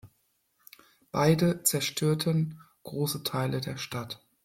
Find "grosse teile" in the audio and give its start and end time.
2.81-3.61